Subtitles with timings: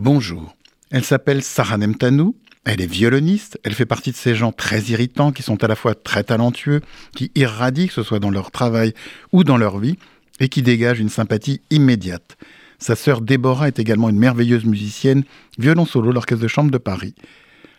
[0.00, 0.54] Bonjour.
[0.92, 2.36] Elle s'appelle Sarah Nemtanou.
[2.64, 3.58] Elle est violoniste.
[3.64, 6.82] Elle fait partie de ces gens très irritants qui sont à la fois très talentueux,
[7.16, 8.94] qui irradient, que ce soit dans leur travail
[9.32, 9.98] ou dans leur vie,
[10.38, 12.38] et qui dégagent une sympathie immédiate.
[12.78, 15.24] Sa sœur Déborah est également une merveilleuse musicienne,
[15.58, 17.16] violon solo, l'Orchestre de Chambre de Paris.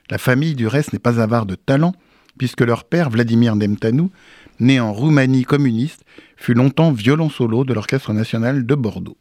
[0.10, 1.94] La famille, du reste, n'est pas avare de talent,
[2.38, 4.12] puisque leur père, Vladimir Nemtanou,
[4.60, 6.04] né en Roumanie communiste,
[6.36, 9.16] fut longtemps violon solo de l'Orchestre national de Bordeaux.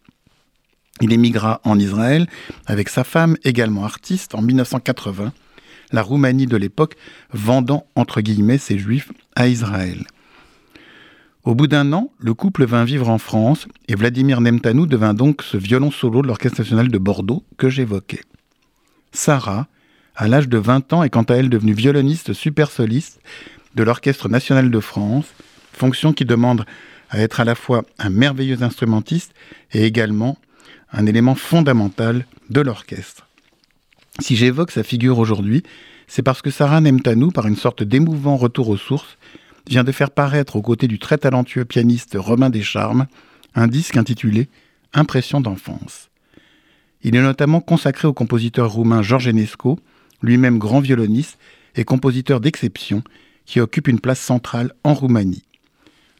[1.01, 2.27] Il émigra en Israël
[2.67, 5.33] avec sa femme, également artiste, en 1980,
[5.93, 6.97] la Roumanie de l'époque
[7.33, 10.05] vendant entre guillemets ses juifs à Israël.
[11.45, 15.43] Au bout d'un an, le couple vint vivre en France et Vladimir Nemtanou devint donc
[15.43, 18.21] ce violon solo de l'Orchestre national de Bordeaux que j'évoquais.
[19.13, 19.67] Sarah,
[20.15, 23.21] à l'âge de 20 ans, est quant à elle devenue violoniste super soliste
[23.77, 25.33] de l'Orchestre national de France,
[25.73, 26.67] fonction qui demande
[27.09, 29.33] à être à la fois un merveilleux instrumentiste
[29.73, 30.37] et également
[30.93, 33.29] un élément fondamental de l'orchestre.
[34.21, 35.63] Si j'évoque sa figure aujourd'hui,
[36.07, 39.19] c'est parce que Sarah Nemtanou, par une sorte d'émouvant retour aux sources,
[39.69, 43.07] vient de faire paraître aux côtés du très talentueux pianiste Romain Descharmes
[43.55, 44.49] un disque intitulé
[44.95, 46.09] Impression d'enfance.
[47.03, 49.79] Il est notamment consacré au compositeur roumain Georges Enesco,
[50.23, 51.39] lui-même grand violoniste
[51.77, 53.03] et compositeur d'exception,
[53.45, 55.43] qui occupe une place centrale en Roumanie.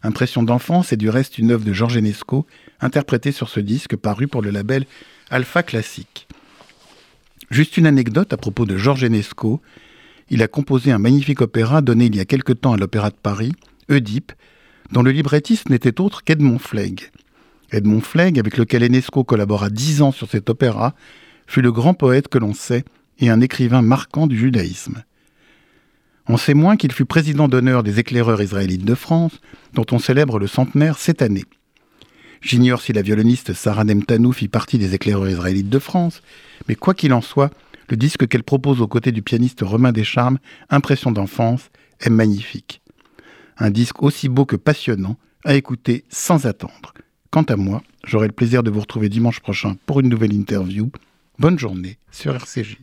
[0.03, 2.47] Impression d'enfance est du reste une œuvre de Georges Enesco,
[2.81, 4.87] interprétée sur ce disque paru pour le label
[5.31, 6.29] Alpha Classique.
[7.51, 9.61] Juste une anecdote à propos de Georges Enesco.
[10.31, 13.17] Il a composé un magnifique opéra donné il y a quelque temps à l'Opéra de
[13.17, 13.53] Paris,
[13.91, 14.33] Oedipe,
[14.93, 17.11] dont le librettiste n'était autre qu'Edmond Flegg.
[17.73, 20.95] Edmond Flegg, avec lequel Enesco collabora dix ans sur cet opéra,
[21.47, 22.85] fut le grand poète que l'on sait
[23.19, 25.03] et un écrivain marquant du judaïsme.
[26.31, 29.41] On sait moins qu'il fut président d'honneur des éclaireurs israélites de France,
[29.73, 31.45] dont on célèbre le centenaire cette année.
[32.43, 36.23] J'ignore si la violoniste Sarah Nemtanou fit partie des éclaireurs israélites de France,
[36.69, 37.51] mais quoi qu'il en soit,
[37.89, 42.83] le disque qu'elle propose aux côtés du pianiste Romain Descharmes, Impression d'enfance, est magnifique.
[43.57, 46.93] Un disque aussi beau que passionnant, à écouter sans attendre.
[47.31, 50.91] Quant à moi, j'aurai le plaisir de vous retrouver dimanche prochain pour une nouvelle interview.
[51.39, 52.77] Bonne journée sur RCJ.